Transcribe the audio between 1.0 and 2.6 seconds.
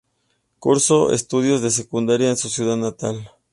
estudios de secundaria en su